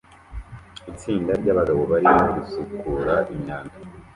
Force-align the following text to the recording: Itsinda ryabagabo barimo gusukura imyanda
Itsinda 0.91 1.31
ryabagabo 1.41 1.81
barimo 1.91 2.23
gusukura 2.35 3.13
imyanda 3.33 3.75